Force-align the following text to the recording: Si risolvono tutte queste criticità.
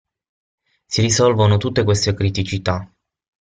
Si 0.87 0.99
risolvono 0.99 1.57
tutte 1.57 1.83
queste 1.83 2.15
criticità. 2.15 2.91